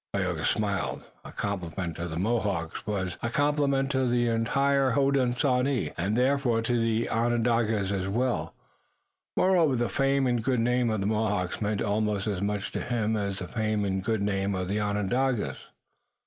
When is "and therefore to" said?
5.95-6.81